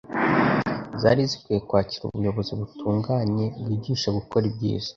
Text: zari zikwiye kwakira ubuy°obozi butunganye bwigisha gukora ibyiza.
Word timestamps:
zari 1.01 1.21
zikwiye 1.31 1.59
kwakira 1.67 2.03
ubuy°obozi 2.05 2.51
butunganye 2.59 3.45
bwigisha 3.63 4.07
gukora 4.17 4.45
ibyiza. 4.51 4.89